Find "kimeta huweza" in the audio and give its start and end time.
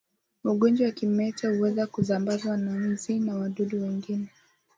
0.91-1.87